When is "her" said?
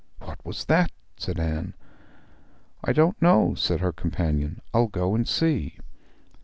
3.81-3.91